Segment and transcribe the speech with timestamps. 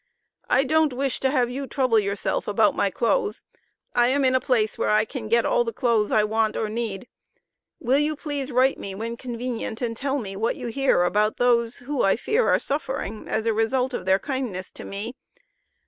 [0.49, 3.43] I don't wish to have you trouble yourself about my clothes,
[3.93, 6.69] I am in a place where I can get all the clothes I want or
[6.69, 7.07] need.
[7.79, 11.75] Will you please write me when convenient and tell me what you hear about those
[11.85, 15.13] who I fear are suffering as the result of their kindness to me?